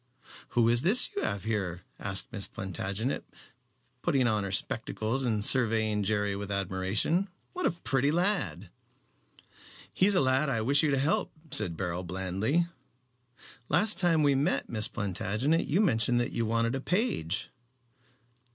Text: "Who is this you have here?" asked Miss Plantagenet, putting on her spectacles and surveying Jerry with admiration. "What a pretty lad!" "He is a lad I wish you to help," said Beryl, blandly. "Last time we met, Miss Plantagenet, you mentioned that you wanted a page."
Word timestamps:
"Who 0.57 0.67
is 0.67 0.81
this 0.81 1.11
you 1.15 1.21
have 1.21 1.43
here?" 1.43 1.83
asked 1.99 2.31
Miss 2.31 2.47
Plantagenet, 2.47 3.23
putting 4.01 4.25
on 4.25 4.43
her 4.43 4.51
spectacles 4.51 5.23
and 5.23 5.45
surveying 5.45 6.01
Jerry 6.01 6.35
with 6.35 6.51
admiration. 6.51 7.27
"What 7.53 7.67
a 7.67 7.71
pretty 7.71 8.11
lad!" 8.11 8.71
"He 9.93 10.07
is 10.07 10.15
a 10.15 10.21
lad 10.21 10.49
I 10.49 10.61
wish 10.61 10.81
you 10.81 10.89
to 10.89 10.97
help," 10.97 11.31
said 11.51 11.77
Beryl, 11.77 12.01
blandly. 12.03 12.65
"Last 13.69 13.99
time 13.99 14.23
we 14.23 14.33
met, 14.33 14.67
Miss 14.69 14.87
Plantagenet, 14.87 15.67
you 15.67 15.81
mentioned 15.81 16.19
that 16.19 16.31
you 16.31 16.47
wanted 16.47 16.73
a 16.73 16.81
page." 16.81 17.51